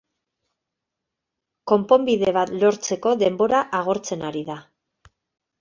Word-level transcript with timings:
Konponbide 1.71 2.33
bat 2.39 2.53
lortzeko 2.63 3.13
denbora 3.25 3.63
agortzen 3.83 4.25
ari 4.31 4.43
da. 4.53 4.57